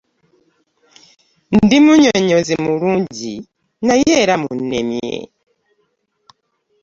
[1.63, 3.33] Ndi munnyonnyozi mulungi
[3.87, 5.15] naye era munnemye.